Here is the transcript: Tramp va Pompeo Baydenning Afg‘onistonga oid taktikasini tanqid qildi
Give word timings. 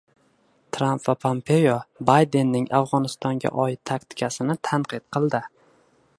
Tramp 0.77 1.03
va 1.09 1.13
Pompeo 1.25 1.75
Baydenning 2.11 2.67
Afg‘onistonga 2.81 3.55
oid 3.67 3.83
taktikasini 3.93 4.61
tanqid 4.71 5.07
qildi 5.19 5.45